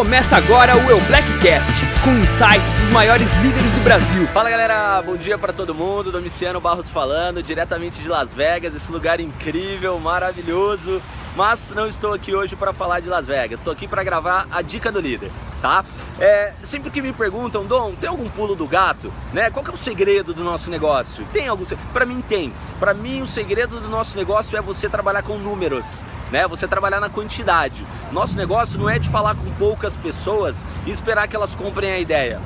Começa 0.00 0.34
agora 0.34 0.74
o 0.78 0.90
Eu 0.90 0.98
Blackcast, 1.02 1.74
com 2.02 2.10
insights 2.24 2.72
dos 2.72 2.88
maiores 2.88 3.34
líderes 3.34 3.70
do 3.70 3.80
Brasil. 3.82 4.26
Fala 4.28 4.48
galera, 4.48 5.02
bom 5.02 5.14
dia 5.14 5.36
para 5.36 5.52
todo 5.52 5.74
mundo. 5.74 6.10
Domiciano 6.10 6.58
Barros 6.58 6.88
falando, 6.88 7.42
diretamente 7.42 8.00
de 8.00 8.08
Las 8.08 8.32
Vegas, 8.32 8.74
esse 8.74 8.90
lugar 8.90 9.20
incrível, 9.20 9.98
maravilhoso. 9.98 11.02
Mas 11.40 11.70
não 11.70 11.86
estou 11.86 12.12
aqui 12.12 12.34
hoje 12.34 12.54
para 12.54 12.70
falar 12.70 13.00
de 13.00 13.08
Las 13.08 13.26
Vegas, 13.26 13.60
estou 13.60 13.72
aqui 13.72 13.88
para 13.88 14.04
gravar 14.04 14.46
a 14.50 14.60
dica 14.60 14.92
do 14.92 15.00
líder, 15.00 15.32
tá? 15.62 15.82
É, 16.18 16.52
sempre 16.62 16.90
que 16.90 17.00
me 17.00 17.14
perguntam, 17.14 17.64
Dom, 17.64 17.94
tem 17.94 18.10
algum 18.10 18.28
pulo 18.28 18.54
do 18.54 18.66
gato? 18.66 19.10
Né? 19.32 19.48
Qual 19.48 19.64
que 19.64 19.70
é 19.70 19.74
o 19.74 19.76
segredo 19.78 20.34
do 20.34 20.44
nosso 20.44 20.70
negócio? 20.70 21.26
Tem 21.32 21.48
algum? 21.48 21.64
Para 21.94 22.04
mim 22.04 22.20
tem. 22.20 22.52
Para 22.78 22.92
mim 22.92 23.22
o 23.22 23.26
segredo 23.26 23.80
do 23.80 23.88
nosso 23.88 24.18
negócio 24.18 24.54
é 24.54 24.60
você 24.60 24.86
trabalhar 24.86 25.22
com 25.22 25.38
números, 25.38 26.04
né? 26.30 26.46
Você 26.46 26.68
trabalhar 26.68 27.00
na 27.00 27.08
quantidade. 27.08 27.86
Nosso 28.12 28.36
negócio 28.36 28.78
não 28.78 28.90
é 28.90 28.98
de 28.98 29.08
falar 29.08 29.34
com 29.34 29.50
poucas 29.52 29.96
pessoas 29.96 30.62
e 30.84 30.90
esperar 30.90 31.26
que 31.26 31.34
elas 31.34 31.54
comprem 31.54 31.90
a 31.90 31.98
ideia. 31.98 32.38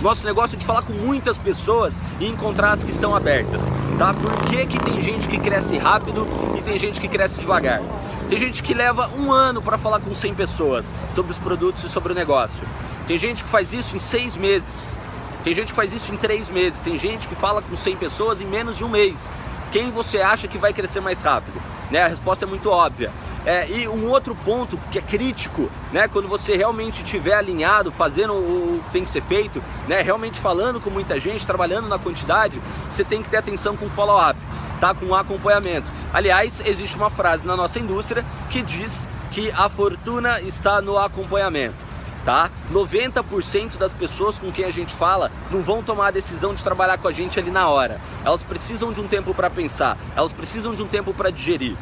Nosso 0.00 0.26
negócio 0.26 0.56
é 0.56 0.58
de 0.58 0.66
falar 0.66 0.82
com 0.82 0.92
muitas 0.92 1.38
pessoas 1.38 2.02
e 2.20 2.26
encontrar 2.26 2.72
as 2.72 2.84
que 2.84 2.90
estão 2.90 3.14
abertas, 3.14 3.70
tá? 3.98 4.12
Por 4.12 4.32
que, 4.44 4.66
que 4.66 4.78
tem 4.78 5.00
gente 5.00 5.28
que 5.28 5.38
cresce 5.38 5.78
rápido 5.78 6.26
e 6.56 6.62
tem 6.62 6.76
gente 6.76 7.00
que 7.00 7.08
cresce 7.08 7.40
devagar? 7.40 7.80
Tem 8.28 8.38
gente 8.38 8.62
que 8.62 8.74
leva 8.74 9.10
um 9.16 9.30
ano 9.30 9.62
para 9.62 9.78
falar 9.78 10.00
com 10.00 10.14
100 10.14 10.34
pessoas 10.34 10.94
sobre 11.14 11.32
os 11.32 11.38
produtos 11.38 11.84
e 11.84 11.88
sobre 11.88 12.12
o 12.12 12.14
negócio. 12.14 12.66
Tem 13.06 13.16
gente 13.16 13.44
que 13.44 13.50
faz 13.50 13.72
isso 13.72 13.96
em 13.96 13.98
seis 13.98 14.34
meses. 14.34 14.96
Tem 15.42 15.52
gente 15.52 15.68
que 15.68 15.76
faz 15.76 15.92
isso 15.92 16.12
em 16.12 16.16
três 16.16 16.48
meses. 16.48 16.80
Tem 16.80 16.96
gente 16.98 17.28
que 17.28 17.34
fala 17.34 17.62
com 17.62 17.76
100 17.76 17.96
pessoas 17.96 18.40
em 18.40 18.46
menos 18.46 18.76
de 18.76 18.84
um 18.84 18.88
mês. 18.88 19.30
Quem 19.70 19.90
você 19.90 20.20
acha 20.20 20.48
que 20.48 20.56
vai 20.56 20.72
crescer 20.72 21.00
mais 21.00 21.20
rápido? 21.20 21.60
Né? 21.90 22.02
A 22.02 22.08
resposta 22.08 22.44
é 22.44 22.48
muito 22.48 22.70
óbvia. 22.70 23.12
É, 23.46 23.68
e 23.70 23.86
um 23.86 24.08
outro 24.08 24.34
ponto 24.34 24.78
que 24.90 24.98
é 24.98 25.02
crítico, 25.02 25.70
né, 25.92 26.08
quando 26.08 26.26
você 26.26 26.56
realmente 26.56 27.02
estiver 27.02 27.34
alinhado, 27.34 27.92
fazendo 27.92 28.32
o 28.32 28.82
que 28.86 28.90
tem 28.90 29.04
que 29.04 29.10
ser 29.10 29.20
feito, 29.20 29.62
né, 29.86 30.00
realmente 30.00 30.40
falando 30.40 30.80
com 30.80 30.88
muita 30.88 31.20
gente, 31.20 31.46
trabalhando 31.46 31.86
na 31.86 31.98
quantidade, 31.98 32.60
você 32.88 33.04
tem 33.04 33.22
que 33.22 33.28
ter 33.28 33.36
atenção 33.36 33.76
com 33.76 33.88
follow-up, 33.88 34.38
tá? 34.80 34.94
com 34.94 35.14
acompanhamento. 35.14 35.90
Aliás, 36.12 36.62
existe 36.64 36.96
uma 36.96 37.10
frase 37.10 37.46
na 37.46 37.56
nossa 37.56 37.78
indústria 37.78 38.24
que 38.50 38.62
diz 38.62 39.08
que 39.30 39.50
a 39.50 39.68
fortuna 39.68 40.40
está 40.40 40.80
no 40.80 40.98
acompanhamento 40.98 41.94
tá? 42.24 42.50
90% 42.72 43.76
das 43.76 43.92
pessoas 43.92 44.38
com 44.38 44.50
quem 44.50 44.64
a 44.64 44.70
gente 44.70 44.94
fala 44.94 45.30
não 45.50 45.60
vão 45.60 45.82
tomar 45.82 46.08
a 46.08 46.10
decisão 46.10 46.54
de 46.54 46.64
trabalhar 46.64 46.96
com 46.98 47.06
a 47.06 47.12
gente 47.12 47.38
ali 47.38 47.50
na 47.50 47.68
hora. 47.68 48.00
Elas 48.24 48.42
precisam 48.42 48.92
de 48.92 49.00
um 49.00 49.06
tempo 49.06 49.34
para 49.34 49.50
pensar, 49.50 49.96
elas 50.16 50.32
precisam 50.32 50.74
de 50.74 50.82
um 50.82 50.88
tempo 50.88 51.12
para 51.12 51.30
digerir. 51.30 51.76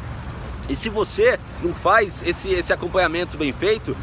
E 0.69 0.75
se 0.75 0.89
você 0.89 1.39
não 1.61 1.73
faz 1.73 2.23
esse, 2.25 2.49
esse 2.49 2.71
acompanhamento 2.71 3.37
bem 3.37 3.51
feito, 3.51 3.95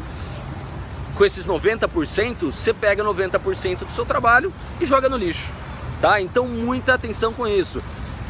com 1.15 1.25
esses 1.25 1.45
90%, 1.45 2.51
você 2.51 2.73
pega 2.73 3.03
90% 3.03 3.85
do 3.85 3.91
seu 3.91 4.05
trabalho 4.05 4.53
e 4.79 4.85
joga 4.85 5.09
no 5.09 5.17
lixo, 5.17 5.51
tá? 5.99 6.21
Então 6.21 6.47
muita 6.47 6.93
atenção 6.93 7.33
com 7.33 7.47
isso. 7.47 7.81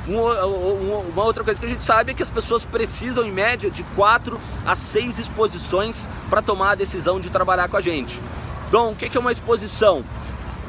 Uma 0.08 1.24
outra 1.24 1.44
coisa 1.44 1.59
que 1.59 1.66
a 1.66 1.70
gente 1.70 1.84
sabe 1.84 2.12
é 2.12 2.14
que 2.14 2.24
as 2.24 2.30
pessoas 2.30 2.66
precisam, 2.66 3.24
em 3.24 3.32
média, 3.32 3.70
de 3.70 3.84
4 3.96 4.40
a 4.66 4.76
6 4.76 5.20
exposições 5.20 6.09
para 6.30 6.42
tomar 6.42 6.72
a 6.72 6.76
decisão 6.76 7.20
de 7.20 7.30
trabalhar 7.30 7.70
com 7.70 7.78
a 7.78 7.82
gente. 7.82 8.20
Bom, 8.72 8.92
o 8.92 8.96
que 8.96 9.16
é 9.16 9.20
uma 9.20 9.32
exposição? 9.32 10.04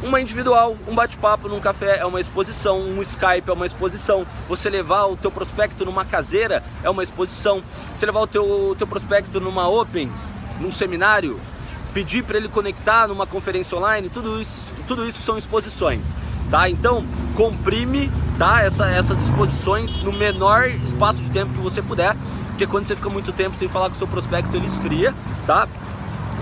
Uma 0.03 0.21
individual, 0.21 0.77
um 0.89 0.97
bate-papo 0.97 1.49
num 1.49 1.61
café 1.61 1.99
é 1.99 2.05
uma 2.05 2.21
exposição, 2.21 2.81
um 2.81 3.01
Skype 3.03 3.49
é 3.49 3.53
uma 3.53 3.65
exposição. 3.65 4.27
Você 4.49 4.69
levar 4.69 5.07
o 5.07 5.17
teu 5.17 5.31
prospecto 5.31 5.85
numa 5.85 6.05
caseira 6.05 6.61
é 6.83 6.91
uma 6.91 7.05
exposição. 7.05 7.63
Você 7.95 8.05
levar 8.05 8.21
o 8.21 8.27
teu, 8.27 8.75
teu 8.77 8.87
prospecto 8.87 9.41
numa 9.41 9.69
open, 9.69 10.11
num 10.61 10.73
seminário, 10.73 11.39
pedir 11.95 12.25
para 12.25 12.37
ele 12.37 12.49
conectar 12.49 13.07
numa 13.07 13.29
conferência 13.29 13.79
online, 13.79 14.09
tudo 14.09 14.43
isso, 14.43 14.73
tudo 14.89 15.07
isso 15.07 15.23
são 15.23 15.39
exposições, 15.39 16.17
tá? 16.51 16.69
Então, 16.69 17.05
comprime, 17.37 18.11
tá? 18.37 18.61
Essa, 18.61 18.91
essas 18.91 19.23
exposições 19.23 20.01
no 20.01 20.13
menor 20.13 20.67
espaço 20.67 21.23
de 21.23 21.31
tempo 21.31 21.53
que 21.53 21.61
você 21.61 21.81
puder, 21.81 22.17
porque 22.49 22.67
quando 22.67 22.87
você 22.87 22.97
fica 22.97 23.09
muito 23.09 23.31
tempo 23.33 23.55
sem 23.55 23.69
falar 23.69 23.87
com 23.87 23.95
o 23.95 23.99
seu 23.99 24.09
prospecto, 24.09 24.57
ele 24.57 24.67
esfria, 24.67 25.15
tá? 25.47 25.69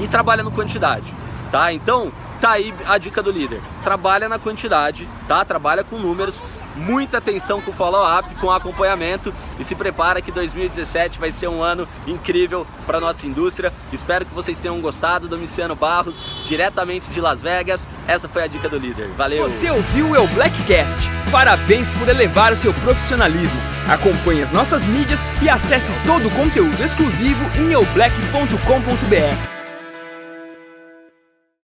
E 0.01 0.09
trabalha 0.09 0.43
no 0.43 0.51
quantidade, 0.51 1.13
tá? 1.51 1.73
Então, 1.75 2.11
Tá 2.41 2.53
aí 2.53 2.75
a 2.87 2.97
dica 2.97 3.23
do 3.23 3.31
líder. 3.31 3.61
Trabalha 3.85 4.29
na 4.29 4.39
quantidade, 4.39 5.07
tá? 5.29 5.45
Trabalha 5.45 5.85
com 5.85 5.97
números, 5.97 6.43
muita 6.75 7.19
atenção 7.19 7.61
com 7.61 7.71
o 7.71 7.75
follow-up, 7.75 8.35
com 8.37 8.51
acompanhamento 8.51 9.33
e 9.59 9.65
se 9.65 9.75
prepara 9.75 10.23
que 10.23 10.33
2017 10.33 11.19
vai 11.19 11.31
ser 11.31 11.49
um 11.49 11.63
ano 11.63 11.87
incrível 12.07 12.67
para 12.87 12.99
nossa 12.99 13.27
indústria. 13.27 13.73
Espero 13.93 14.25
que 14.25 14.35
vocês 14.35 14.59
tenham 14.59 14.81
gostado. 14.81 15.29
Domiciano 15.29 15.75
Barros, 15.75 16.25
diretamente 16.45 17.11
de 17.11 17.21
Las 17.21 17.43
Vegas. 17.43 17.89
Essa 18.09 18.29
foi 18.29 18.43
a 18.43 18.47
dica 18.47 18.69
do 18.69 18.79
líder. 18.79 19.09
Valeu. 19.09 19.49
Você 19.49 19.71
ouviu 19.71 20.07
o 20.07 20.29
Blackcast? 20.29 20.99
Parabéns 21.31 21.91
por 21.91 22.09
elevar 22.09 22.53
o 22.53 22.57
seu 22.57 22.73
profissionalismo. 22.73 23.59
Acompanhe 23.87 24.43
as 24.43 24.51
nossas 24.51 24.85
mídias 24.85 25.21
e 25.43 25.49
acesse 25.49 25.93
todo 26.07 26.29
o 26.29 26.31
conteúdo 26.31 26.83
exclusivo 26.83 27.45
em 27.59 27.73
eublack.com.br. 27.73 29.60